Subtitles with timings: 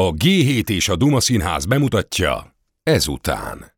[0.00, 3.72] A G7 és a Duma Színház bemutatja ezután.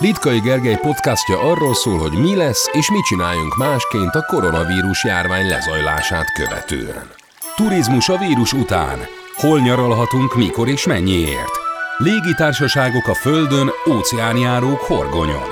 [0.00, 5.48] Litkai Gergely podcastja arról szól, hogy mi lesz és mit csináljunk másként a koronavírus járvány
[5.48, 7.10] lezajlását követően.
[7.56, 8.98] Turizmus a vírus után.
[9.34, 11.58] Hol nyaralhatunk, mikor és mennyiért?
[11.96, 15.48] Légitársaságok a földön, óceánjárók horgonyon.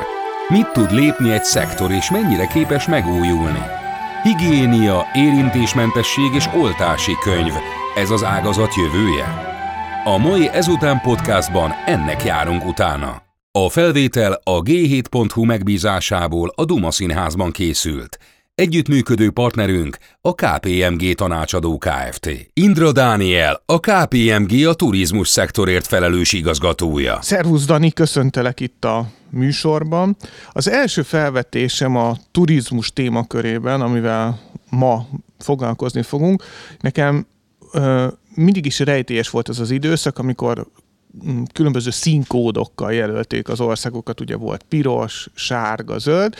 [0.49, 3.86] Mit tud lépni egy szektor és mennyire képes megújulni?
[4.23, 7.53] Higiénia, érintésmentesség és oltási könyv.
[7.95, 9.25] Ez az ágazat jövője?
[10.05, 13.23] A mai Ezután podcastban ennek járunk utána.
[13.53, 18.19] A felvétel a g7.hu megbízásából a Duma Színházban készült.
[18.63, 22.51] Együttműködő partnerünk a KPMG tanácsadó Kft.
[22.53, 27.19] Indra Dániel, a KPMG a turizmus szektorért felelős igazgatója.
[27.23, 30.17] Szervusz Dani, köszöntelek itt a műsorban.
[30.51, 35.07] Az első felvetésem a turizmus témakörében, amivel ma
[35.39, 36.43] foglalkozni fogunk.
[36.81, 37.27] Nekem
[37.73, 40.67] ö, mindig is rejtélyes volt ez az időszak, amikor
[41.53, 46.35] különböző színkódokkal jelölték az országokat, ugye volt piros, sárga, zöld,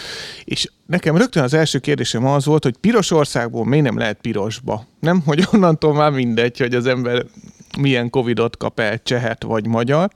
[0.45, 4.87] és nekem rögtön az első kérdésem az volt, hogy piros országból miért nem lehet pirosba?
[5.01, 7.25] Nem, hogy onnantól már mindegy, hogy az ember
[7.79, 10.11] milyen Covidot kap el, csehet vagy magyar.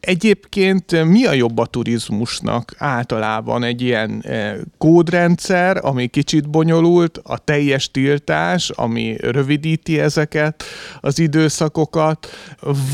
[0.00, 2.74] Egyébként eh, mi a jobb a turizmusnak?
[2.78, 10.64] Általában egy ilyen eh, kódrendszer, ami kicsit bonyolult, a teljes tiltás, ami rövidíti ezeket
[11.00, 12.28] az időszakokat,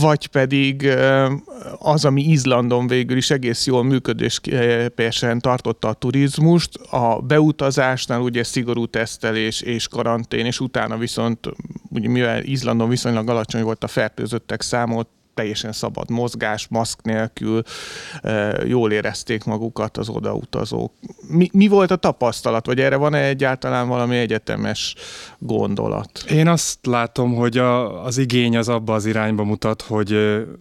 [0.01, 1.31] vagy pedig eh,
[1.79, 8.87] az, ami Izlandon végül is egész jól működésképesen tartotta a turizmust, a beutazásnál ugye szigorú
[8.87, 11.49] tesztelés és karantén, és utána viszont,
[11.91, 17.63] ugye mivel Izlandon viszonylag alacsony volt a fertőzöttek számot, teljesen szabad mozgás, maszk nélkül
[18.67, 20.93] jól érezték magukat az odautazók.
[21.29, 24.95] Mi, mi volt a tapasztalat, vagy erre van-e egyáltalán valami egyetemes
[25.39, 26.25] gondolat?
[26.31, 30.17] Én azt látom, hogy a, az igény az abba az irányba mutat, hogy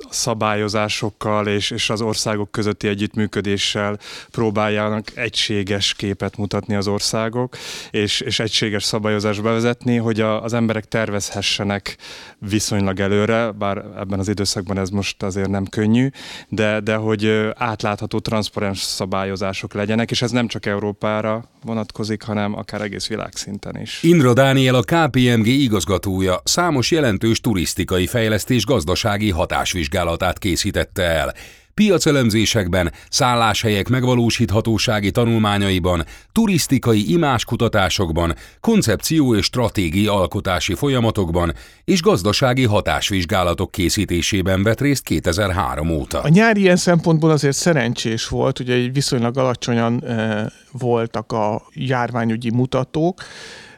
[0.10, 4.00] szabályozásokkal és, és az országok közötti együttműködéssel
[4.32, 7.58] próbáljanak egységes képet mutatni az országok,
[7.92, 11.98] és, és egységes szabályozást bevezetni, hogy a, az emberek tervezhessenek
[12.38, 16.10] viszonylag előre, bár ebben az időszakban időszakban ez most azért nem könnyű,
[16.50, 22.82] de, de hogy átlátható, transzparens szabályozások legyenek, és ez nem csak Európára vonatkozik, hanem akár
[22.82, 24.04] egész világszinten is.
[24.04, 31.34] Indra Dániel a KPMG igazgatója számos jelentős turisztikai fejlesztés gazdasági hatásvizsgálatát készítette el,
[31.74, 41.54] piacelemzésekben, szálláshelyek megvalósíthatósági tanulmányaiban, turisztikai imáskutatásokban, koncepció és stratégia alkotási folyamatokban
[41.84, 46.22] és gazdasági hatásvizsgálatok készítésében vett részt 2003 óta.
[46.22, 53.22] A nyár ilyen szempontból azért szerencsés volt, ugye viszonylag alacsonyan e, voltak a járványügyi mutatók,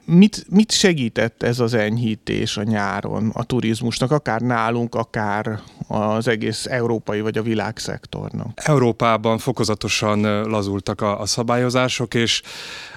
[0.05, 6.65] Mit, mit segített ez az enyhítés a nyáron a turizmusnak, akár nálunk, akár az egész
[6.65, 8.51] európai vagy a világszektornak?
[8.55, 12.41] Európában fokozatosan lazultak a, a szabályozások, és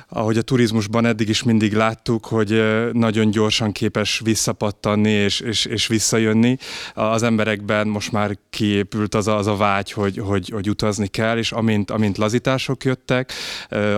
[0.08, 5.86] ahogy a turizmusban eddig is mindig láttuk, hogy nagyon gyorsan képes visszapattanni és, és, és
[5.86, 6.56] visszajönni.
[6.94, 11.38] Az emberekben most már kiépült az a, az a vágy, hogy, hogy, hogy utazni kell,
[11.38, 13.32] és amint, amint lazítások jöttek,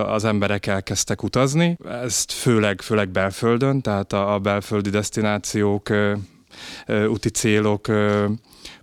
[0.05, 1.77] az emberek elkezdtek utazni.
[2.03, 5.89] Ezt főleg, főleg belföldön, tehát a, a belföldi destinációk,
[7.07, 7.87] úti célok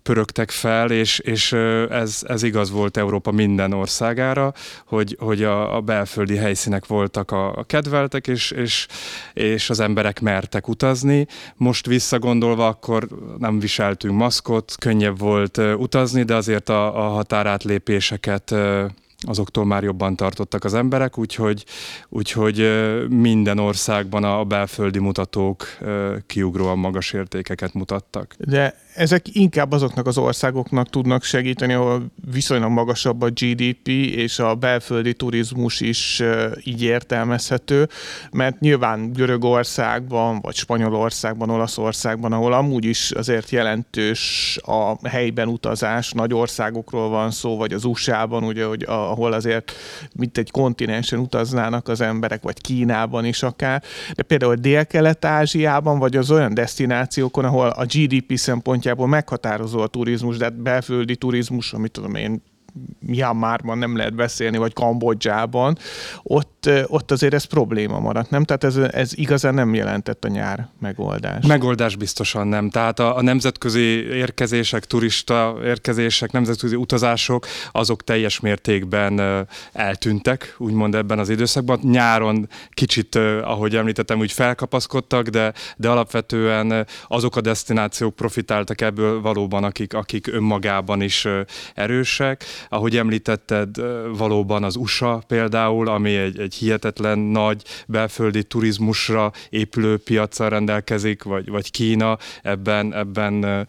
[0.08, 1.52] pörögtek fel, és, és
[1.90, 4.52] ez, ez igaz volt Európa minden országára,
[4.86, 8.86] hogy, hogy a, a belföldi helyszínek voltak a, a kedveltek, és, és,
[9.32, 11.26] és az emberek mertek utazni.
[11.56, 13.08] Most visszagondolva, akkor
[13.38, 18.54] nem viseltünk maszkot, könnyebb volt utazni, de azért a, a határátlépéseket
[19.20, 21.64] azoktól már jobban tartottak az emberek, úgyhogy,
[22.08, 22.70] úgyhogy
[23.08, 25.78] minden országban a belföldi mutatók
[26.26, 28.34] kiugróan magas értékeket mutattak.
[28.38, 34.54] De ezek inkább azoknak az országoknak tudnak segíteni, ahol viszonylag magasabb a GDP, és a
[34.54, 36.22] belföldi turizmus is
[36.64, 37.88] így értelmezhető,
[38.30, 46.34] mert nyilván Görögországban, vagy Spanyolországban, Olaszországban, ahol amúgy is azért jelentős a helyben utazás, nagy
[46.34, 49.72] országokról van szó, vagy az USA-ban, ugye, hogy ahol azért
[50.16, 53.82] mint egy kontinensen utaznának az emberek, vagy Kínában is akár,
[54.14, 60.36] de például Dél-Kelet-Ázsiában, vagy az olyan destinációkon, ahol a GDP szempontjából szempontjából meghatározó a turizmus,
[60.36, 62.42] de hát belföldi turizmus, amit tudom én,
[63.00, 65.76] Myanmarban nem lehet beszélni, vagy Kambodzsában,
[66.22, 68.44] ott ott, ott azért ez probléma maradt, nem?
[68.44, 71.46] Tehát ez, ez igazán nem jelentett a nyár megoldás.
[71.46, 72.70] Megoldás biztosan nem.
[72.70, 81.18] Tehát a, a nemzetközi érkezések, turista érkezések, nemzetközi utazások, azok teljes mértékben eltűntek, úgymond ebben
[81.18, 81.78] az időszakban.
[81.82, 89.64] Nyáron kicsit, ahogy említettem, úgy felkapaszkodtak, de, de alapvetően azok a destinációk profitáltak ebből valóban,
[89.64, 91.26] akik, akik önmagában is
[91.74, 92.44] erősek.
[92.68, 93.76] Ahogy említetted,
[94.16, 101.48] valóban az USA például, ami egy, egy hihetetlen nagy belföldi turizmusra épülő piacsal rendelkezik, vagy,
[101.48, 103.66] vagy Kína, ebben, ebben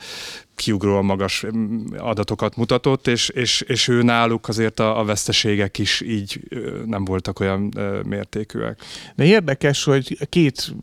[0.59, 6.01] kiugróan magas mm, adatokat mutatott, és, és, és ő náluk azért a, a veszteségek is
[6.01, 6.39] így
[6.85, 7.73] nem voltak olyan
[8.05, 8.81] mértékűek.
[9.15, 10.75] De érdekes, hogy két,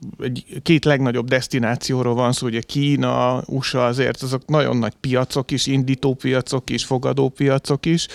[0.63, 6.15] két legnagyobb destinációról van szó, ugye Kína, USA azért azok nagyon nagy piacok is, indító
[6.15, 8.07] piacok is, fogadó piacok is,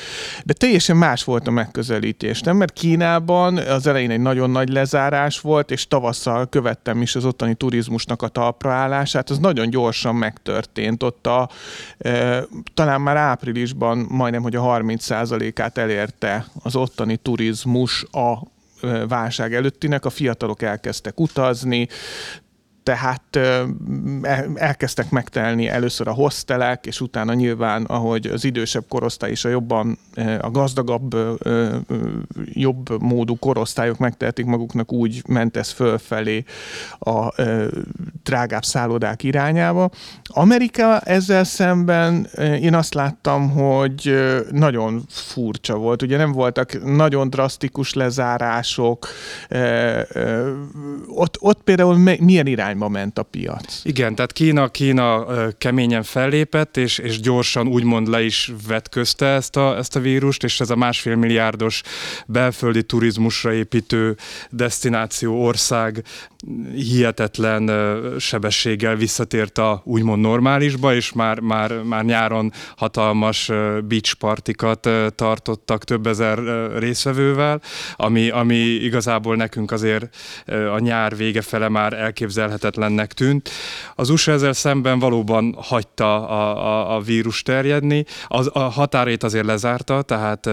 [0.45, 2.57] de teljesen más volt a megközelítés, nem?
[2.57, 7.53] Mert Kínában az elején egy nagyon nagy lezárás volt, és tavasszal követtem is az ottani
[7.53, 11.03] turizmusnak a talpraállását, az nagyon gyorsan megtörtént.
[11.03, 11.49] Ott a,
[12.73, 18.39] talán már áprilisban majdnem, hogy a 30%-át elérte az ottani turizmus a
[19.07, 21.87] válság előttinek, a fiatalok elkezdtek utazni,
[22.83, 23.39] tehát
[24.55, 29.97] elkezdtek megtelni először a hostelek, és utána nyilván, ahogy az idősebb korosztály és a jobban,
[30.41, 31.15] a gazdagabb,
[32.45, 36.43] jobb módú korosztályok megtehetik maguknak, úgy ment ez fölfelé
[36.99, 37.41] a
[38.23, 39.89] drágább szállodák irányába.
[40.23, 42.27] Amerika ezzel szemben
[42.61, 44.15] én azt láttam, hogy
[44.51, 46.01] nagyon furcsa volt.
[46.01, 49.07] Ugye nem voltak nagyon drasztikus lezárások.
[51.07, 53.79] Ott, ott például milyen irány irányba ment a piac.
[53.83, 55.25] Igen, tehát Kína, Kína
[55.57, 60.59] keményen fellépett, és, és gyorsan úgymond le is vetközte ezt a, ezt a vírust, és
[60.59, 61.81] ez a másfél milliárdos
[62.27, 64.17] belföldi turizmusra építő
[64.49, 66.03] destináció ország
[66.75, 67.71] hihetetlen
[68.19, 73.51] sebességgel visszatért a úgymond normálisba, és már, már, már nyáron hatalmas
[73.87, 76.39] beach partikat tartottak több ezer
[76.77, 77.61] részvevővel,
[77.95, 80.15] ami, ami igazából nekünk azért
[80.73, 83.49] a nyár vége fele már elképzelhetetlennek tűnt.
[83.95, 89.45] Az USA ezzel szemben valóban hagyta a, a, a vírus terjedni, az, a határét azért
[89.45, 90.49] lezárta, tehát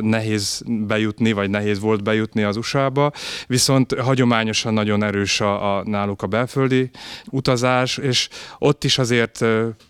[0.00, 3.12] nehéz bejutni, vagy nehéz volt bejutni az USA-ba,
[3.46, 6.90] viszont hagyományosan nagyon erős erős a, a, náluk a belföldi
[7.30, 8.28] utazás, és
[8.58, 9.44] ott is azért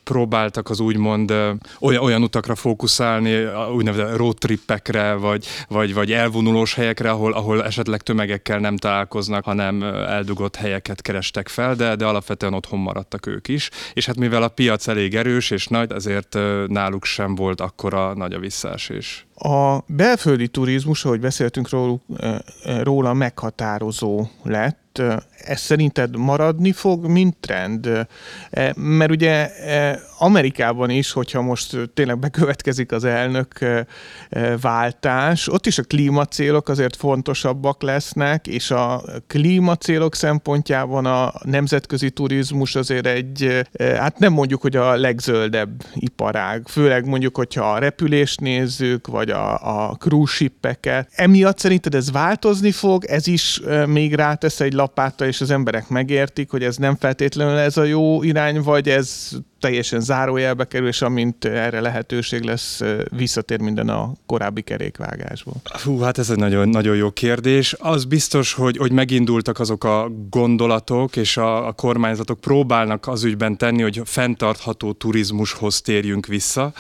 [0.05, 1.31] próbáltak az úgymond
[1.81, 3.45] olyan, olyan utakra fókuszálni,
[3.75, 9.83] úgynevezett road trippekre, vagy, vagy, vagy elvonulós helyekre, ahol, ahol esetleg tömegekkel nem találkoznak, hanem
[9.83, 13.71] eldugott helyeket kerestek fel, de, de alapvetően otthon maradtak ők is.
[13.93, 18.33] És hát mivel a piac elég erős és nagy, ezért náluk sem volt akkora nagy
[18.33, 19.27] a visszaesés.
[19.35, 21.99] A belföldi turizmus, ahogy beszéltünk róla,
[22.83, 24.83] róla meghatározó lett,
[25.45, 28.07] ez szerinted maradni fog, mint trend?
[28.75, 29.51] Mert ugye
[30.19, 33.59] Amerikában is, hogyha most tényleg bekövetkezik az elnök
[34.61, 42.75] váltás, ott is a klímacélok azért fontosabbak lesznek, és a klímacélok szempontjában a nemzetközi turizmus
[42.75, 49.07] azért egy, hát nem mondjuk, hogy a legzöldebb iparág, főleg mondjuk, hogyha a repülést nézzük,
[49.07, 51.09] vagy a, a cruise shipeket.
[51.15, 56.51] Emiatt szerinted ez változni fog, ez is még rátesz egy lapáttal, és az emberek megértik,
[56.51, 59.31] hogy ez nem feltétlenül ez a jó irány, vagy ez
[59.65, 62.81] teljesen zárójelbe kerül, és amint erre lehetőség lesz,
[63.17, 65.55] visszatér minden a korábbi kerékvágásból?
[65.85, 67.75] Hú, hát ez egy nagyon, nagyon jó kérdés.
[67.79, 73.57] Az biztos, hogy, hogy megindultak azok a gondolatok, és a, a kormányzatok próbálnak az ügyben
[73.57, 76.73] tenni, hogy fenntartható turizmushoz térjünk vissza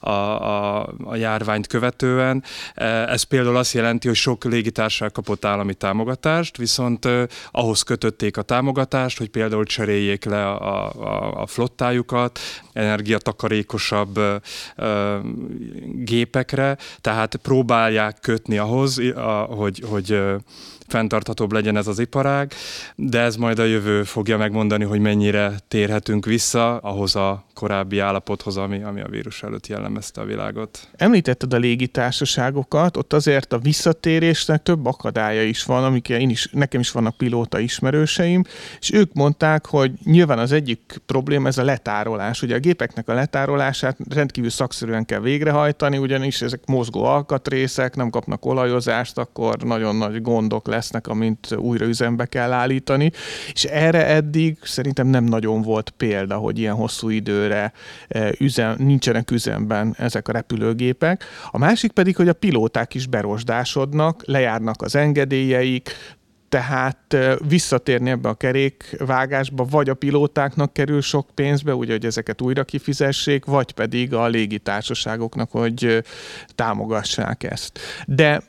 [0.00, 2.44] a, a, a járványt követően.
[2.74, 7.08] E, ez például azt jelenti, hogy sok légitársaság kapott állami támogatást, viszont
[7.50, 14.20] ahhoz kötötték a támogatást, hogy például cseréljék le a, a, a flottájukat, hat, energiatakarékosabb
[15.94, 19.00] gépekre, tehát próbálják kötni ahhoz,
[19.48, 20.18] hogy, hogy
[20.92, 22.52] fenntarthatóbb legyen ez az iparág,
[22.96, 28.56] de ez majd a jövő fogja megmondani, hogy mennyire térhetünk vissza ahhoz a korábbi állapothoz,
[28.56, 30.88] ami, ami a vírus előtt jellemezte a világot.
[30.96, 36.80] Említetted a légitársaságokat, ott azért a visszatérésnek több akadálya is van, amikkel én is, nekem
[36.80, 38.44] is vannak pilóta ismerőseim,
[38.80, 42.42] és ők mondták, hogy nyilván az egyik probléma ez a letárolás.
[42.42, 48.44] Ugye a gépeknek a letárolását rendkívül szakszerűen kell végrehajtani, ugyanis ezek mozgó alkatrészek, nem kapnak
[48.44, 53.10] olajozást, akkor nagyon nagy gondok lesz lesznek, amint újra üzembe kell állítani,
[53.52, 57.72] és erre eddig szerintem nem nagyon volt példa, hogy ilyen hosszú időre
[58.38, 61.24] üzem, nincsenek üzemben ezek a repülőgépek.
[61.50, 65.90] A másik pedig, hogy a pilóták is berosdásodnak, lejárnak az engedélyeik,
[66.52, 67.16] tehát
[67.48, 73.44] visszatérni ebbe a kerékvágásba, vagy a pilótáknak kerül sok pénzbe, ugye, hogy ezeket újra kifizessék,
[73.44, 76.04] vagy pedig a légitársaságoknak, hogy
[76.54, 77.78] támogassák ezt.
[78.06, 78.42] De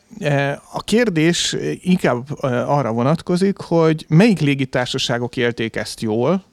[0.72, 6.44] a kérdés inkább arra vonatkozik, hogy melyik légitársaságok élték ezt jól,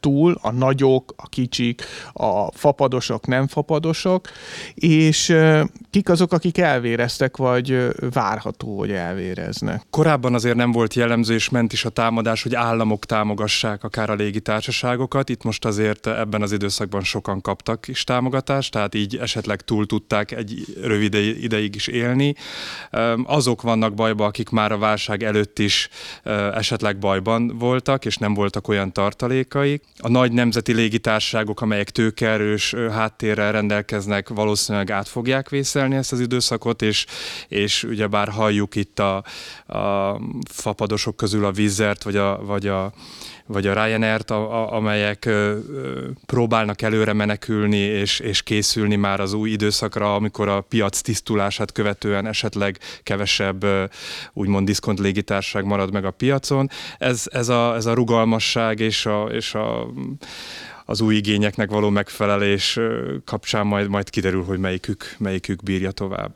[0.00, 1.82] túl, a nagyok, a kicsik,
[2.12, 4.28] a fapadosok, nem fapadosok,
[4.74, 5.36] és
[5.90, 9.82] kik azok, akik elvéreztek, vagy várható, hogy elvéreznek.
[9.90, 14.14] Korábban azért nem volt jellemző, és ment is a támadás, hogy államok támogassák akár a
[14.14, 15.28] légitársaságokat.
[15.28, 20.32] Itt most azért ebben az időszakban sokan kaptak is támogatást, tehát így esetleg túl tudták
[20.32, 22.34] egy rövid ideig is élni.
[23.24, 25.88] Azok vannak bajba, akik már a válság előtt is
[26.54, 29.82] esetleg bajban voltak, és nem voltak olyan tartalék százalékaik.
[29.98, 36.82] A nagy nemzeti légitársaságok, amelyek tőkerős háttérrel rendelkeznek, valószínűleg át fogják vészelni ezt az időszakot,
[36.82, 37.06] és,
[37.48, 39.24] és ugyebár halljuk itt a,
[39.66, 40.20] a
[40.50, 42.92] fapadosok közül a Vizert, vagy a, vagy a
[43.46, 45.58] vagy a Ryanair-t, a, a, amelyek ö,
[46.26, 52.26] próbálnak előre menekülni és, és készülni már az új időszakra, amikor a piac tisztulását követően
[52.26, 53.84] esetleg kevesebb ö,
[54.32, 56.70] úgymond diszkont légitárság marad meg a piacon.
[56.98, 59.86] Ez, ez, a, ez a rugalmasság és a, és a
[60.88, 62.78] az új igényeknek való megfelelés
[63.24, 66.32] kapcsán majd, majd kiderül, hogy melyikük, melyikük bírja tovább.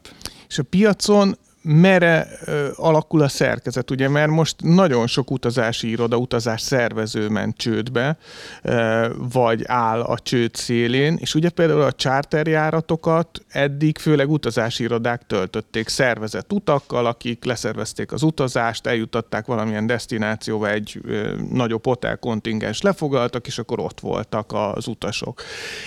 [0.48, 6.16] És a piacon merre ö, alakul a szerkezet, ugye, mert most nagyon sok utazási iroda,
[6.16, 8.16] utazás szervező ment csődbe,
[8.62, 15.22] ö, vagy áll a csőd szélén, és ugye például a charterjáratokat eddig főleg utazási irodák
[15.26, 22.80] töltötték szervezett utakkal, akik leszervezték az utazást, eljutatták valamilyen destinációba egy ö, nagyobb hotel kontingens
[22.80, 25.42] lefoglaltak, és akkor ott voltak az utasok.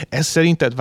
[0.09, 0.73] Ez szerinted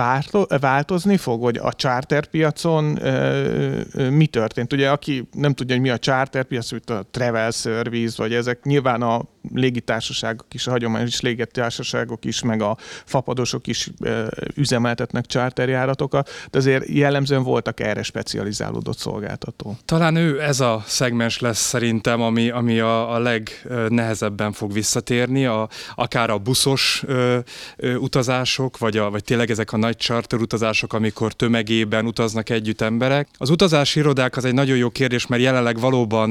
[0.59, 4.73] változni fog, hogy a charterpiacon ö, ö, mi történt?
[4.73, 8.63] Ugye ugye aki nem tudja, hogy mi a charterpiac, mint a travel service, vagy ezek
[8.63, 9.21] nyilván a
[9.53, 16.87] légitársaságok is, a hagyományos légitársaságok is, meg a fapadosok is e, üzemeltetnek charterjáratokat, de azért
[16.87, 19.77] jellemzően voltak erre specializálódott szolgáltató.
[19.85, 25.69] Talán ő ez a szegmens lesz szerintem, ami, ami a, a legnehezebben fog visszatérni, a,
[25.95, 27.39] akár a buszos ö,
[27.77, 32.81] ö, utazások, vagy, a, vagy tényleg ezek a nagy charter utazások, amikor tömegében utaznak együtt
[32.81, 33.27] emberek.
[33.37, 36.29] Az utazási irodák az egy nagyon jó kérdés, mert jelenleg valóban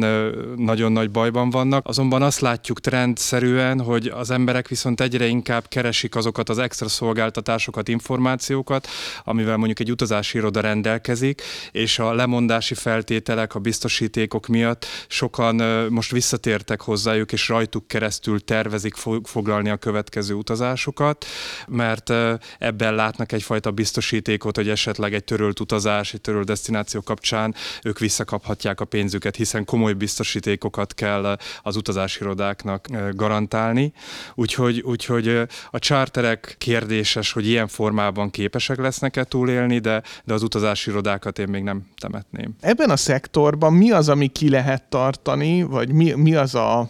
[0.56, 5.68] nagyon nagy bajban vannak, azonban azt látjuk trend rendszerűen, hogy az emberek viszont egyre inkább
[5.68, 8.88] keresik azokat az extra szolgáltatásokat, információkat,
[9.24, 15.54] amivel mondjuk egy utazási iroda rendelkezik, és a lemondási feltételek, a biztosítékok miatt sokan
[15.90, 18.94] most visszatértek hozzájuk, és rajtuk keresztül tervezik
[19.24, 21.24] foglalni a következő utazásukat,
[21.66, 22.12] mert
[22.58, 27.98] ebben látnak egyfajta biztosítékot, hogy esetleg egy törölt utazás, egy törölt destináció kapcsán ők
[28.32, 33.92] visszakaphatják a pénzüket, hiszen komoly biztosítékokat kell az utazási irodáknak garantálni.
[34.34, 35.28] Úgyhogy, úgyhogy
[35.70, 41.48] a charterek kérdéses, hogy ilyen formában képesek lesznek-e túlélni, de, de az utazási irodákat én
[41.48, 42.54] még nem temetném.
[42.60, 46.88] Ebben a szektorban mi az, ami ki lehet tartani, vagy mi, mi az a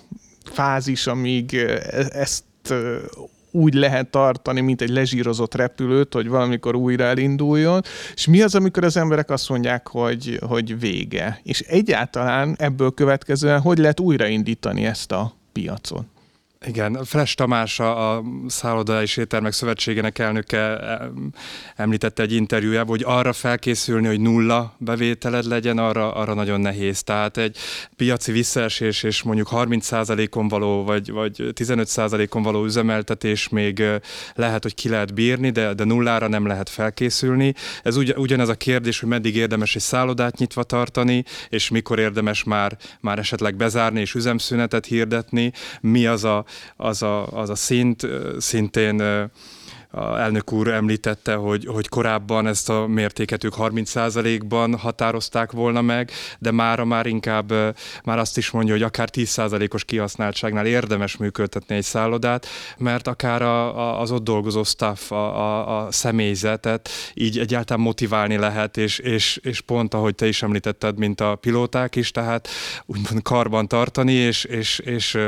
[0.53, 2.45] fázis, amíg e, ezt
[3.53, 7.81] úgy lehet tartani, mint egy lezsírozott repülőt, hogy valamikor újra elinduljon,
[8.15, 11.41] és mi az, amikor az emberek azt mondják, hogy, hogy vége.
[11.43, 16.07] És egyáltalán ebből következően hogy lehet újraindítani ezt a piacon.
[16.67, 20.81] Igen, Fresh Tamás, a Szálloda és Éttermek Szövetségének elnöke
[21.77, 27.03] említette egy interjújában, hogy arra felkészülni, hogy nulla bevételed legyen, arra, arra nagyon nehéz.
[27.03, 27.57] Tehát egy
[27.97, 33.83] piaci visszaesés és mondjuk 30%-on való, vagy, vagy 15%-on való üzemeltetés még
[34.35, 37.55] lehet, hogy ki lehet bírni, de, de nullára nem lehet felkészülni.
[37.83, 42.45] Ez ugy, ugyanez a kérdés, hogy meddig érdemes egy szállodát nyitva tartani, és mikor érdemes
[42.45, 46.45] már, már esetleg bezárni és üzemszünetet hirdetni, mi az a
[46.77, 48.07] az a, az a szint
[48.39, 49.31] szintén
[49.95, 56.11] a elnök úr említette, hogy, hogy korábban ezt a mértéket ők 30%-ban határozták volna meg,
[56.39, 57.53] de mára már inkább
[58.05, 62.47] már azt is mondja, hogy akár 10%-os kihasználtságnál érdemes működtetni egy szállodát,
[62.79, 68.37] mert akár a, a, az ott dolgozó staff, a, a, a személyzetet így egyáltalán motiválni
[68.37, 72.49] lehet, és, és, és pont ahogy te is említetted, mint a pilóták is, tehát
[72.87, 75.19] úgymond karban tartani, és, és, és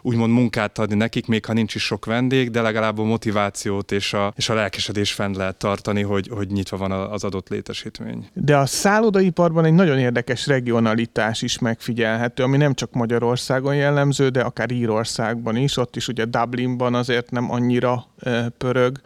[0.00, 4.11] úgymond munkát adni nekik, még ha nincs is sok vendég, de legalább a motivációt és
[4.12, 8.28] és a, és a lelkesedés fenn lehet tartani, hogy, hogy nyitva van az adott létesítmény.
[8.34, 14.40] De a szállodaiparban egy nagyon érdekes regionalitás is megfigyelhető, ami nem csak Magyarországon jellemző, de
[14.40, 18.06] akár Írországban is, ott is ugye Dublinban azért nem annyira
[18.58, 19.00] pörög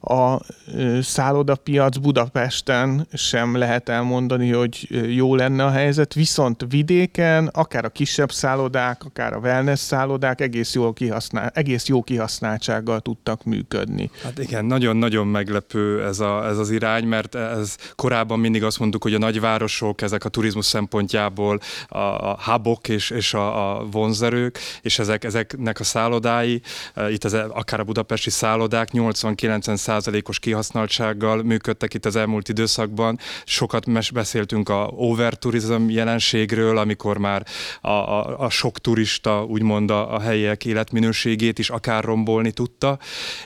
[0.00, 0.40] a
[1.00, 8.32] szállodapiac Budapesten sem lehet elmondani, hogy jó lenne a helyzet, viszont vidéken, akár a kisebb
[8.32, 14.10] szállodák, akár a wellness szállodák egész, jól kihasznál, egész jó kihasználtsággal tudtak működni.
[14.22, 19.02] Hát igen, nagyon-nagyon meglepő ez, a, ez az irány, mert ez korábban mindig azt mondtuk,
[19.02, 24.58] hogy a nagyvárosok, ezek a turizmus szempontjából a, a hubok és, és a, a vonzerők,
[24.82, 26.62] és ezek, ezeknek a szállodái,
[27.10, 33.18] itt az, akár a budapesti szállodák 80-90 százalékos kihasználtsággal működtek itt az elmúlt időszakban.
[33.44, 37.46] Sokat mes beszéltünk a overtourism jelenségről, amikor már
[37.80, 42.98] a, a, a sok turista úgymond a, a helyiek életminőségét is akár rombolni tudta,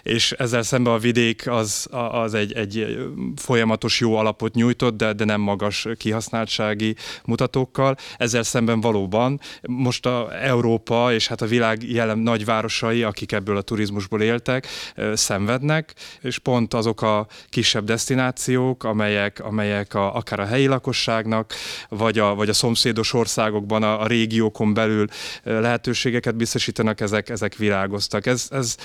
[0.03, 2.97] és ezzel szemben a vidék az, az egy, egy
[3.37, 7.97] folyamatos jó alapot nyújtott, de, de nem magas kihasználtsági mutatókkal.
[8.17, 13.63] Ezzel szemben valóban most a Európa és hát a világ jelen nagyvárosai, akik ebből a
[13.63, 14.67] turizmusból éltek,
[15.15, 15.95] szenvednek,
[16.31, 21.53] és pont azok a kisebb destinációk, amelyek, amelyek a, akár a helyi lakosságnak,
[21.89, 25.07] vagy a, vagy a szomszédos országokban, a, a régiókon belül
[25.43, 28.27] lehetőségeket biztosítanak, ezek, ezek virágoztak.
[28.27, 28.77] Ez, ez,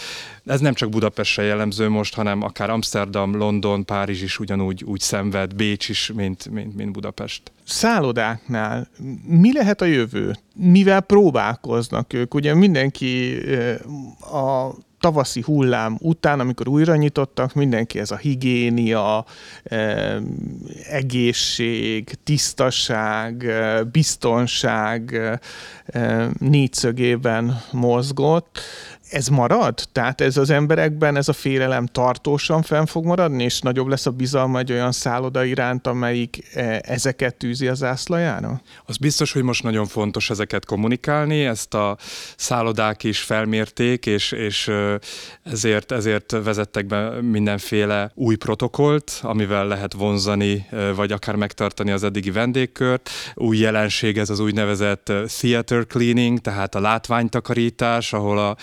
[0.46, 5.56] ez nem csak Budapestre jellemző most, hanem akár Amsterdam, London, Párizs is ugyanúgy úgy szenved,
[5.56, 7.52] Bécs is, mint, mint, mint Budapest.
[7.66, 8.88] Szállodáknál
[9.28, 10.36] mi lehet a jövő?
[10.56, 12.34] Mivel próbálkoznak ők?
[12.34, 13.38] Ugye mindenki
[14.20, 14.76] a
[15.06, 19.26] tavaszi hullám után, amikor újra nyitottak, mindenki ez a higiénia,
[20.90, 23.46] egészség, tisztaság,
[23.92, 25.20] biztonság
[26.40, 28.60] négyszögében mozgott
[29.10, 29.80] ez marad?
[29.92, 34.12] Tehát ez az emberekben, ez a félelem tartósan fenn fog maradni, és nagyobb lesz a
[34.12, 38.62] bizalma egy olyan szálloda iránt, amelyik e, ezeket tűzi az zászlajára?
[38.86, 41.98] Az biztos, hogy most nagyon fontos ezeket kommunikálni, ezt a
[42.38, 44.72] szállodák is felmérték, és, és
[45.44, 52.32] ezért, ezért vezettek be mindenféle új protokolt, amivel lehet vonzani, vagy akár megtartani az eddigi
[52.32, 53.10] vendégkört.
[53.34, 58.56] Új jelenség ez az úgynevezett theater cleaning, tehát a látványtakarítás, ahol a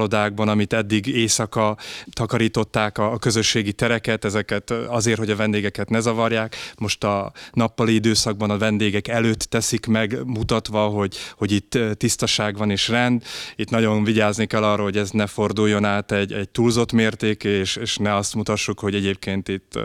[0.00, 1.76] szállodákban, amit eddig éjszaka
[2.12, 6.56] takarították a, a közösségi tereket, ezeket azért, hogy a vendégeket ne zavarják.
[6.78, 12.70] Most a nappali időszakban a vendégek előtt teszik meg, mutatva, hogy, hogy itt tisztaság van
[12.70, 13.22] és rend.
[13.56, 17.76] Itt nagyon vigyázni kell arra, hogy ez ne forduljon át egy, egy túlzott mérték, és,
[17.76, 19.78] és ne azt mutassuk, hogy egyébként itt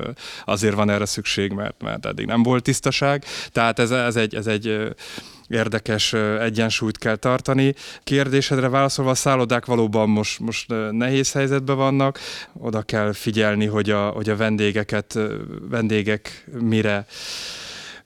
[0.45, 3.25] azért van erre szükség, mert, mert eddig nem volt tisztaság.
[3.51, 4.95] Tehát ez, ez egy, ez egy
[5.47, 7.73] érdekes egyensúlyt kell tartani.
[8.03, 12.19] Kérdésedre válaszolva, a szállodák valóban most, most nehéz helyzetben vannak,
[12.53, 15.19] oda kell figyelni, hogy a, hogy a vendégeket,
[15.69, 17.05] vendégek mire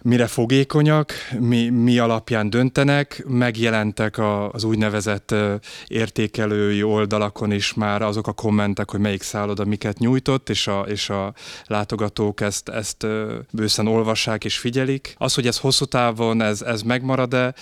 [0.03, 5.35] mire fogékonyak, mi, mi alapján döntenek, megjelentek a, az úgynevezett
[5.87, 11.09] értékelői oldalakon is már azok a kommentek, hogy melyik szálloda miket nyújtott, és a, és
[11.09, 11.33] a
[11.65, 13.07] látogatók ezt, ezt
[13.51, 15.15] bőszen olvassák és figyelik.
[15.17, 17.53] Az, hogy ez hosszú távon, ez, ez megmarad-e,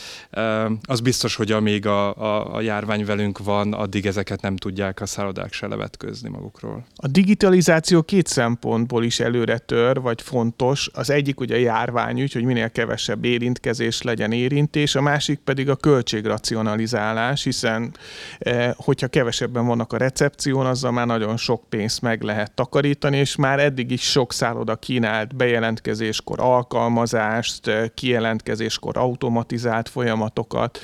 [0.81, 5.05] az biztos, hogy amíg a, a, a járvány velünk van, addig ezeket nem tudják a
[5.05, 6.85] szállodák se levetközni magukról.
[6.95, 10.89] A digitalizáció két szempontból is előre tör, vagy fontos.
[10.93, 15.69] Az egyik ugye a járvány úgy, hogy minél kevesebb érintkezés legyen érintés, a másik pedig
[15.69, 17.93] a költségracionalizálás, hiszen
[18.39, 23.35] eh, hogyha kevesebben vannak a recepción, azzal már nagyon sok pénzt meg lehet takarítani, és
[23.35, 30.79] már eddig is sok szálloda kínált bejelentkezéskor alkalmazást, eh, kijelentkezéskor automatizált folyamatokat.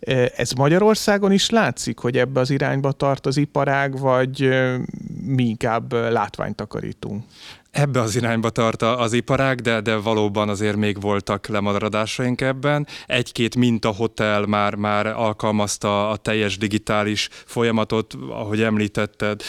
[0.00, 4.48] Eh, ez Magyarországon is látszik, hogy ebbe az irányba tart az iparág, vagy
[5.24, 7.24] mi inkább látványt takarítunk?
[7.72, 12.86] Ebbe az irányba tart az iparág, de, de valóban azért még voltak lemaradásaink ebben.
[13.06, 19.42] Egy-két mintahotel már, már alkalmazta a teljes digitális folyamatot, ahogy említetted,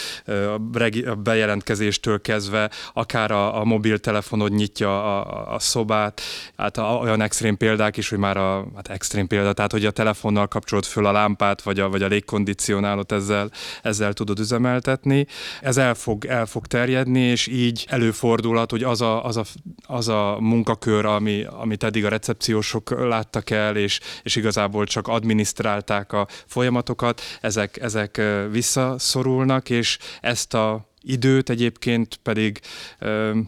[1.06, 6.20] a bejelentkezéstől kezdve, akár a, a mobiltelefonod nyitja a, a szobát,
[6.56, 10.46] hát olyan extrém példák is, hogy már a, hát extrém példa, tehát hogy a telefonnal
[10.46, 13.50] kapcsolod föl a lámpát, vagy a, vagy a légkondicionálót ezzel,
[13.82, 15.26] ezzel tudod üzemeltetni.
[15.60, 19.44] Ez el fog, el fog terjedni, és így elő előfordulhat, hogy az a, az a,
[19.86, 26.12] az a munkakör, ami, amit eddig a recepciósok láttak el, és, és igazából csak adminisztrálták
[26.12, 32.60] a folyamatokat, ezek, ezek visszaszorulnak, és ezt a időt, egyébként pedig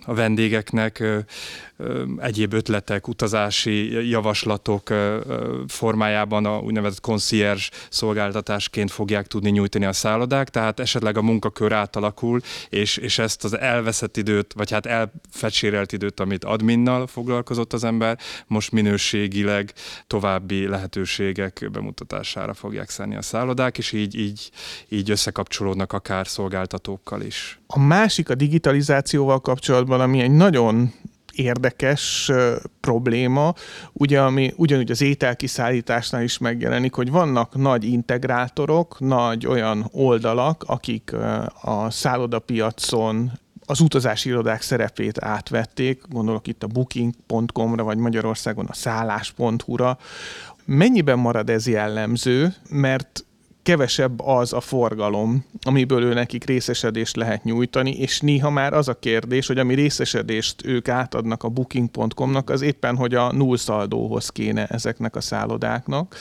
[0.04, 1.04] a vendégeknek
[2.18, 4.94] egyéb ötletek, utazási javaslatok
[5.68, 12.40] formájában a úgynevezett concierge szolgáltatásként fogják tudni nyújtani a szállodák, tehát esetleg a munkakör átalakul,
[12.68, 18.18] és, és ezt az elveszett időt, vagy hát elfecsérelt időt, amit adminnal foglalkozott az ember,
[18.46, 19.72] most minőségileg
[20.06, 24.50] további lehetőségek bemutatására fogják szenni a szállodák, és így, így,
[24.88, 27.45] így összekapcsolódnak akár szolgáltatókkal is.
[27.66, 30.92] A másik a digitalizációval kapcsolatban, ami egy nagyon
[31.32, 32.30] érdekes
[32.80, 33.54] probléma,
[33.92, 41.12] ugye, ami ugyanúgy az ételkiszállításnál is megjelenik, hogy vannak nagy integrátorok, nagy olyan oldalak, akik
[41.62, 43.32] a szállodapiacon
[43.66, 49.98] az utazási irodák szerepét átvették, gondolok itt a booking.com-ra, vagy Magyarországon a szállás.hu-ra.
[50.64, 53.25] Mennyiben marad ez jellemző, mert
[53.66, 58.98] kevesebb az a forgalom, amiből ő nekik részesedést lehet nyújtani, és néha már az a
[58.98, 65.16] kérdés, hogy ami részesedést ők átadnak a booking.com-nak, az éppen, hogy a nullszaldóhoz kéne ezeknek
[65.16, 66.16] a szállodáknak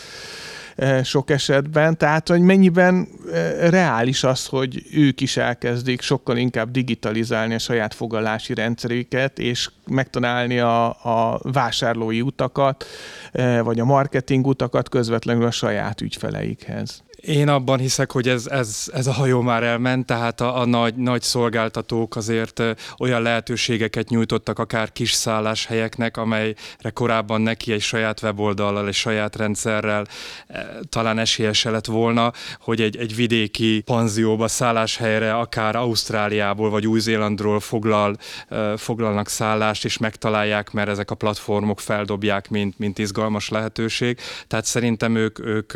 [0.76, 6.72] e, sok esetben, tehát hogy mennyiben e, reális az, hogy ők is elkezdik sokkal inkább
[6.72, 12.86] digitalizálni a saját fogalási rendszerüket, és megtalálni a, a vásárlói utakat,
[13.32, 17.04] e, vagy a marketing utakat közvetlenül a saját ügyfeleikhez.
[17.26, 20.96] Én abban hiszek, hogy ez, ez, ez a hajó már elment, tehát a, a nagy,
[20.96, 22.64] nagy szolgáltatók azért
[22.98, 30.06] olyan lehetőségeket nyújtottak akár kis szálláshelyeknek, amelyre korábban neki egy saját weboldallal, egy saját rendszerrel
[30.90, 38.18] talán esélyese lett volna, hogy egy, egy vidéki panzióba, szálláshelyre, akár Ausztráliából vagy Új-Zélandról foglal,
[38.76, 44.20] foglalnak szállást, és megtalálják, mert ezek a platformok feldobják, mint, mint izgalmas lehetőség.
[44.48, 45.74] Tehát szerintem ők, ők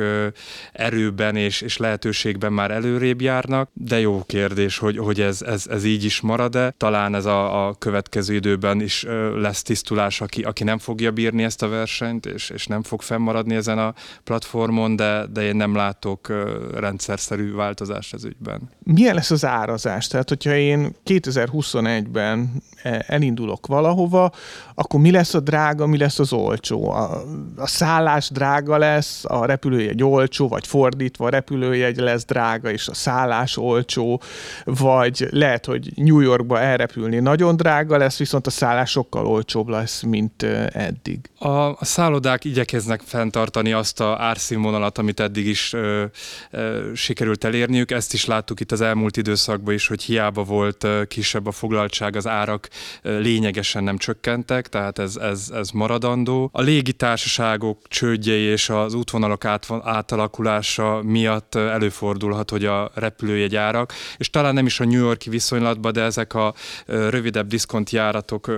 [0.72, 5.84] erőben és, és lehetőségben már előrébb járnak, de jó kérdés, hogy, hogy ez, ez, ez
[5.84, 6.74] így is marad-e.
[6.78, 11.62] Talán ez a, a következő időben is lesz tisztulás, aki, aki nem fogja bírni ezt
[11.62, 16.34] a versenyt, és, és nem fog fennmaradni ezen a platformon, de, de én nem látok
[16.74, 18.70] rendszerszerű változást ez ügyben.
[18.84, 20.08] Milyen lesz az árazás?
[20.08, 24.32] Tehát, hogyha én 2021-ben e, elindulok valahova,
[24.76, 26.90] akkor mi lesz a drága, mi lesz az olcsó?
[26.90, 27.24] A,
[27.56, 32.94] a szállás drága lesz, a repülőjegy olcsó, vagy fordítva, a repülőjegy lesz drága, és a
[32.94, 34.22] szállás olcsó,
[34.64, 40.02] vagy lehet, hogy New Yorkba elrepülni nagyon drága lesz, viszont a szállás sokkal olcsóbb lesz,
[40.02, 41.20] mint eddig.
[41.38, 46.06] A, a szállodák igyekeznek fenntartani azt a árszínvonalat, amit eddig is ö,
[46.52, 47.92] ö, sikerült elérniük.
[47.92, 52.28] Ezt is láttuk itt az elmúlt időszakban is, hogy hiába volt kisebb a foglaltság, az
[52.28, 52.70] árak
[53.02, 56.50] lényegesen nem csökkentek, tehát ez, ez, ez maradandó.
[56.54, 64.54] A légitársaságok csődjei és az útvonalak át, átalakulása miatt előfordulhat, hogy a repülőjegyárak, és talán
[64.54, 66.54] nem is a New Yorki viszonylatban, de ezek a
[66.86, 68.52] rövidebb diszkontjáratok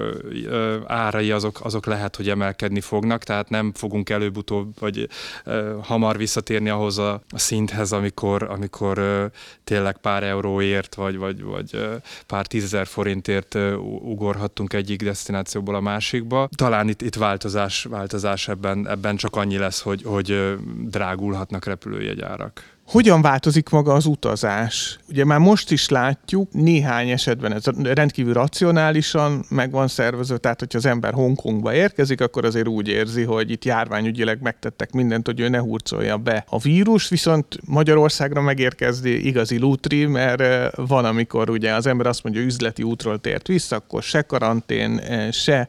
[0.86, 5.08] árai azok, azok lehet, hogy emelkedni fognak, tehát nem fogunk előbb-utóbb vagy
[5.82, 9.30] hamar visszatérni ahhoz a, szinthez, amikor, amikor
[9.64, 11.90] tényleg pár euróért, vagy, vagy, vagy
[12.28, 13.56] pár tízezer forintért
[14.02, 16.50] ugorhattunk egyik destinációból a másikba.
[16.56, 22.41] Talán itt, itt változás, változás ebben, ebben csak annyi lesz, hogy, hogy drágulhatnak repülőjegyárak.
[22.42, 25.00] product Hogyan változik maga az utazás?
[25.10, 30.78] Ugye már most is látjuk, néhány esetben ez rendkívül racionálisan meg van szervezve, tehát hogyha
[30.78, 35.50] az ember Hongkongba érkezik, akkor azért úgy érzi, hogy itt járványügyileg megtettek mindent, hogy ő
[35.50, 41.86] ne hurcolja be a vírus, viszont Magyarországra megérkezni igazi lútri, mert van, amikor ugye az
[41.86, 45.02] ember azt mondja, üzleti útról tért vissza, akkor se karantén,
[45.32, 45.68] se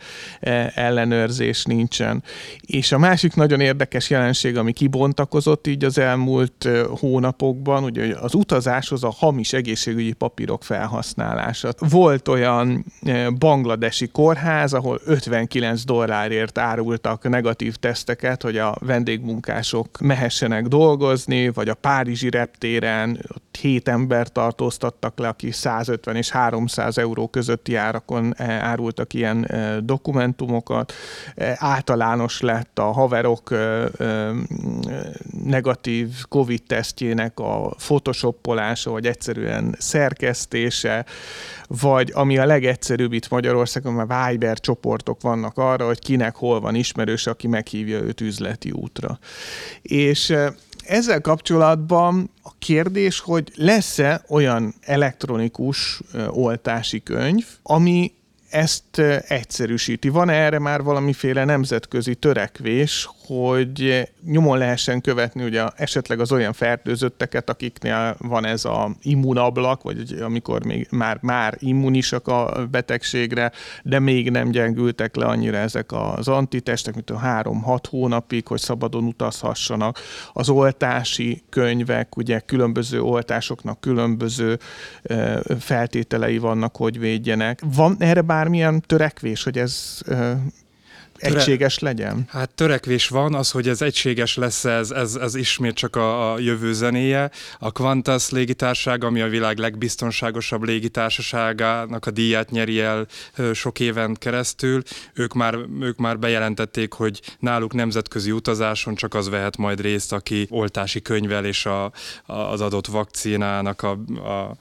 [0.74, 2.22] ellenőrzés nincsen.
[2.60, 6.68] És a másik nagyon érdekes jelenség, ami kibontakozott így az elmúlt
[7.12, 11.72] hónapokban ugye az utazáshoz a hamis egészségügyi papírok felhasználása.
[11.78, 20.66] Volt olyan eh, bangladesi kórház, ahol 59 dollárért árultak negatív teszteket, hogy a vendégmunkások mehessenek
[20.66, 27.28] dolgozni, vagy a Párizsi reptéren ott hét ember tartóztattak le, aki 150 és 300 euró
[27.28, 30.92] közötti árakon eh, árultak ilyen eh, dokumentumokat.
[31.54, 33.54] Általános lett a haverok
[35.44, 41.04] negatív COVID-teszt tesztjének a photoshoppolása, vagy egyszerűen szerkesztése,
[41.66, 46.74] vagy ami a legegyszerűbb itt Magyarországon, mert Viber csoportok vannak arra, hogy kinek hol van
[46.74, 49.18] ismerős, aki meghívja őt üzleti útra.
[49.82, 50.34] És
[50.86, 58.12] ezzel kapcsolatban a kérdés, hogy lesz-e olyan elektronikus oltási könyv, ami
[58.50, 60.08] ezt egyszerűsíti.
[60.08, 67.50] Van erre már valamiféle nemzetközi törekvés, hogy nyomon lehessen követni ugye esetleg az olyan fertőzötteket,
[67.50, 74.30] akiknél van ez a immunablak, vagy amikor még már, már immunisak a betegségre, de még
[74.30, 79.98] nem gyengültek le annyira ezek az antitestek, mint a három-hat hónapig, hogy szabadon utazhassanak.
[80.32, 84.58] Az oltási könyvek, ugye különböző oltásoknak különböző
[85.58, 87.60] feltételei vannak, hogy védjenek.
[87.74, 90.00] Van erre bármilyen törekvés, hogy ez
[91.22, 91.40] Töre...
[91.40, 92.24] egységes legyen?
[92.28, 96.38] Hát törekvés van, az, hogy ez egységes lesz, ez, ez, ez ismét csak a, a
[96.38, 97.30] jövő zenéje.
[97.58, 103.06] A Qantas légitárság, ami a világ legbiztonságosabb légitársaságának a díját nyeri el
[103.52, 104.82] sok éven keresztül,
[105.14, 110.46] ők már, ők már bejelentették, hogy náluk nemzetközi utazáson csak az vehet majd részt, aki
[110.50, 111.92] oltási könyvel és a, a,
[112.32, 113.90] az adott vakcinának a,
[114.30, 114.56] a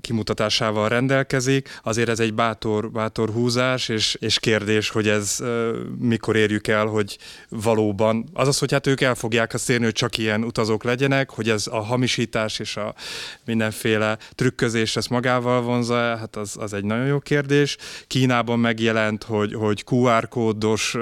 [0.00, 1.80] kimutatásával rendelkezik.
[1.82, 5.38] Azért ez egy bátor, bátor húzás, és, és kérdés, hogy ez
[5.98, 10.18] mikor érjük el, hogy valóban, azaz, hogy hát ők el fogják azt érni, hogy csak
[10.18, 12.94] ilyen utazók legyenek, hogy ez a hamisítás és a
[13.44, 17.76] mindenféle trükközés ezt magával vonza, hát az, az egy nagyon jó kérdés.
[18.06, 20.96] Kínában megjelent, hogy, hogy QR kódos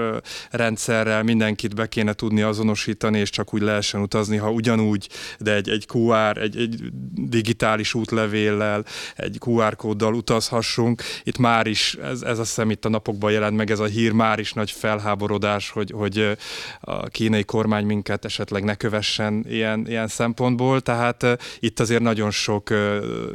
[0.51, 5.69] rendszerrel mindenkit be kéne tudni azonosítani, és csak úgy lehessen utazni, ha ugyanúgy, de egy,
[5.69, 6.81] egy QR, egy, egy
[7.15, 8.85] digitális útlevél útlevéllel,
[9.17, 11.03] egy QR kóddal utazhassunk.
[11.23, 14.13] Itt már is, ez, ez azt hiszem itt a napokban jelent meg ez a hír,
[14.13, 16.37] már is nagy felháborodás, hogy, hogy
[16.81, 21.27] a kínai kormány minket esetleg ne kövessen ilyen, ilyen szempontból, tehát
[21.61, 22.71] itt azért nagyon sok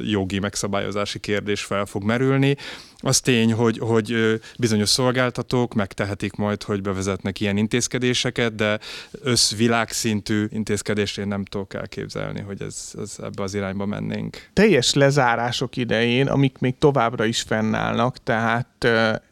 [0.02, 2.58] jogi megszabályozási kérdés fel fog merülni.
[3.02, 8.80] Az tény, hogy, hogy bizonyos szolgáltatók megtehetik majd, hogy bevezetnek ilyen intézkedéseket, de
[9.22, 14.50] összvilágszintű intézkedést én nem tudok elképzelni, hogy ez, ez ebbe az irányba mennénk.
[14.54, 18.88] Teljes lezárások idején, amik még továbbra is fennállnak, tehát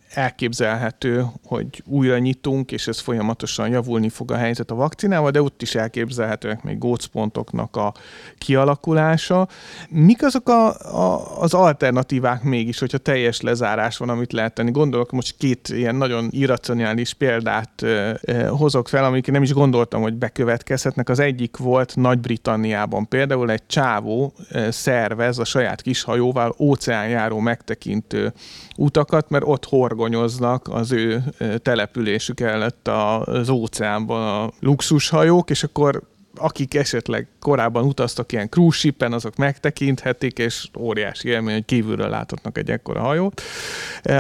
[0.10, 5.62] elképzelhető, hogy újra nyitunk, és ez folyamatosan javulni fog a helyzet a vakcinával, de ott
[5.62, 7.94] is elképzelhetőek még gócpontoknak a
[8.38, 9.48] kialakulása.
[9.90, 10.68] Mik azok a,
[10.98, 14.72] a, az alternatívák mégis, hogyha teljes lezárás van, amit lehet tenni?
[14.72, 20.02] Gondolok, most két ilyen nagyon irracionális példát e, e, hozok fel, amik nem is gondoltam,
[20.02, 21.10] hogy bekövetkezhetnek.
[21.10, 28.34] Az egyik volt Nagy-Britanniában például egy csávó e, szervez a saját kis hajóval óceánjáró megtekintő
[28.76, 29.66] utakat, mert ott
[30.00, 31.24] horgonyoznak az ő
[31.62, 36.02] településük előtt az óceánban a luxushajók, és akkor
[36.36, 42.70] akik esetleg korábban utaztak ilyen cruise azok megtekinthetik, és óriási élmény, hogy kívülről láthatnak egy
[42.70, 43.42] ekkora hajót.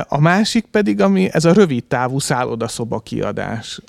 [0.08, 3.82] A másik pedig, ami ez a rövid távú szállodaszoba kiadás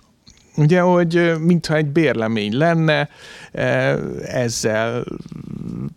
[0.56, 3.08] Ugye, hogy mintha egy bérlemény lenne,
[4.22, 5.04] ezzel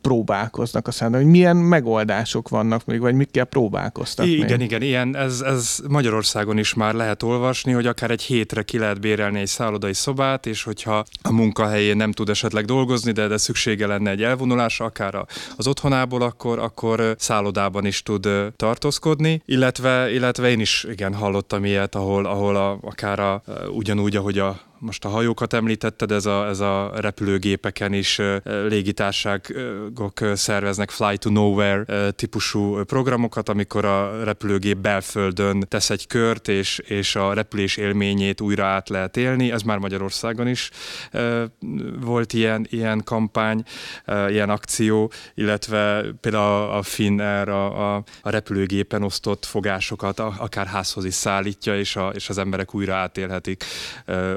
[0.01, 4.61] próbálkoznak aztán, hogy milyen megoldások vannak még, vagy mikkel próbálkoztak Igen, még.
[4.61, 8.99] igen, ilyen, ez, ez Magyarországon is már lehet olvasni, hogy akár egy hétre ki lehet
[8.99, 13.87] bérelni egy szállodai szobát, és hogyha a munkahelyén nem tud esetleg dolgozni, de, de szüksége
[13.87, 15.25] lenne egy elvonulásra, akár
[15.57, 21.95] az otthonából, akkor, akkor szállodában is tud tartózkodni, illetve, illetve én is igen hallottam ilyet,
[21.95, 26.59] ahol, ahol a, akár a, ugyanúgy, ahogy a most a hajókat említetted, ez a, ez
[26.59, 35.89] a repülőgépeken is légitárságok szerveznek Fly to Nowhere típusú programokat, amikor a repülőgép belföldön tesz
[35.89, 39.51] egy kört, és, és a repülés élményét újra át lehet élni.
[39.51, 40.69] Ez már Magyarországon is
[41.99, 43.63] volt ilyen, ilyen kampány,
[44.27, 51.13] ilyen akció, illetve például a Finnair a, a, a repülőgépen osztott fogásokat akár házhoz is
[51.13, 53.63] szállítja, és, a, és az emberek újra átélhetik,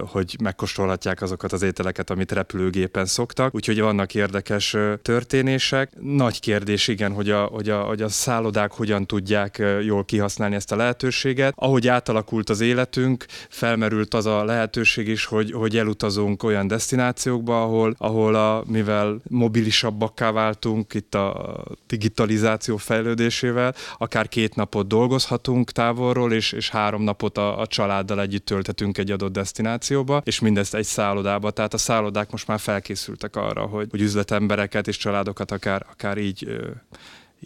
[0.06, 3.54] hogy megkóstolhatják azokat az ételeket, amit repülőgépen szoktak.
[3.54, 5.90] Úgyhogy vannak érdekes történések.
[6.00, 10.72] Nagy kérdés, igen, hogy a, hogy a, hogy a szállodák hogyan tudják jól kihasználni ezt
[10.72, 11.52] a lehetőséget.
[11.56, 17.94] Ahogy átalakult az életünk, felmerült az a lehetőség is, hogy, hogy elutazunk olyan destinációkba, ahol,
[17.98, 26.52] ahol a, mivel mobilisabbakká váltunk itt a digitalizáció fejlődésével, akár két napot dolgozhatunk távolról, és,
[26.52, 31.50] és három napot a, a családdal együtt tölthetünk egy adott destinációba, és mindezt egy szállodába.
[31.50, 36.60] Tehát a szállodák most már felkészültek arra, hogy, hogy üzletembereket és családokat akár, akár így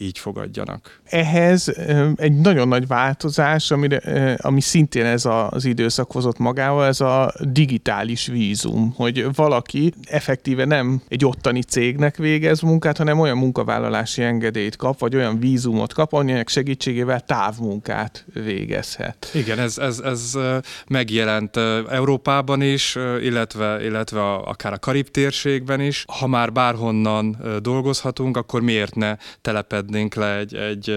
[0.00, 1.00] így fogadjanak.
[1.04, 1.74] Ehhez
[2.16, 8.26] egy nagyon nagy változás, amire, ami szintén ez az időszak hozott magával, ez a digitális
[8.26, 14.98] vízum, hogy valaki effektíve nem egy ottani cégnek végez munkát, hanem olyan munkavállalási engedélyt kap,
[14.98, 19.30] vagy olyan vízumot kap, aminek segítségével távmunkát végezhet.
[19.34, 20.38] Igen, ez, ez, ez
[20.86, 21.56] megjelent
[21.90, 26.04] Európában is, illetve, illetve akár a Karib térségben is.
[26.18, 30.96] Ha már bárhonnan dolgozhatunk, akkor miért ne teleped fednénk le egy, egy,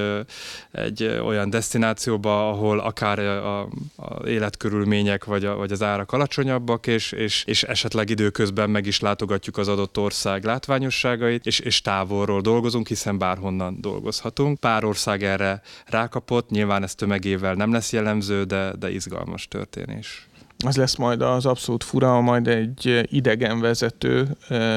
[0.71, 7.12] egy olyan destinációba, ahol akár a, a életkörülmények vagy, a, vagy az árak alacsonyabbak, és,
[7.12, 12.88] és, és esetleg időközben meg is látogatjuk az adott ország látványosságait, és, és távolról dolgozunk,
[12.88, 14.60] hiszen bárhonnan dolgozhatunk.
[14.60, 20.27] Pár ország erre rákapott, nyilván ez tömegével nem lesz jellemző, de, de izgalmas történés
[20.63, 24.28] az lesz majd az abszolút fura, majd egy idegen vezető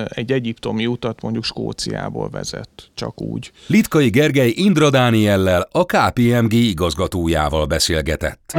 [0.09, 3.53] egy egyiptomi utat mondjuk Skóciából vezet, csak úgy.
[3.67, 8.55] Litkai Gergely Indra Dániellel, a KPMG igazgatójával beszélgetett.